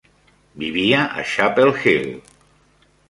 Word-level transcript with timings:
Vivia 0.55 1.03
a 1.15 1.21
Chapel 1.23 1.71
Hill. 1.75 2.21